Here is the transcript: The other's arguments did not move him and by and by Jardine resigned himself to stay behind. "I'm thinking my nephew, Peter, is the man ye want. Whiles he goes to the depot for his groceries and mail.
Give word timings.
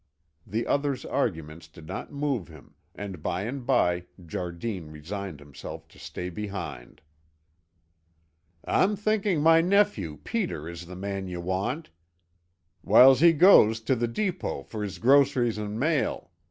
The 0.47 0.65
other's 0.65 1.05
arguments 1.05 1.67
did 1.67 1.85
not 1.85 2.11
move 2.11 2.47
him 2.47 2.73
and 2.95 3.21
by 3.21 3.43
and 3.43 3.63
by 3.67 4.07
Jardine 4.25 4.89
resigned 4.89 5.39
himself 5.39 5.87
to 5.89 5.99
stay 5.99 6.31
behind. 6.31 7.03
"I'm 8.65 8.95
thinking 8.95 9.41
my 9.43 9.61
nephew, 9.61 10.17
Peter, 10.23 10.67
is 10.67 10.87
the 10.87 10.95
man 10.95 11.27
ye 11.27 11.37
want. 11.37 11.91
Whiles 12.81 13.19
he 13.19 13.31
goes 13.31 13.79
to 13.81 13.95
the 13.95 14.07
depot 14.07 14.63
for 14.63 14.81
his 14.81 14.97
groceries 14.97 15.59
and 15.59 15.79
mail. 15.79 16.31